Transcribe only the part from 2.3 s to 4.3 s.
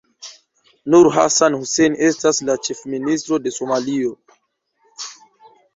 la Ĉefministro de Somalio.